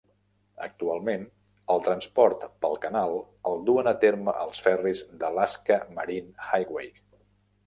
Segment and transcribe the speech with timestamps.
[0.67, 1.25] Actualment,
[1.73, 3.13] el transport pel canal
[3.51, 6.91] el duen a terme els ferris de l'Alaska Marine Highway.